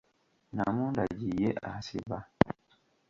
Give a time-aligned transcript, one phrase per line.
[0.55, 2.17] Namundagi ye asiba.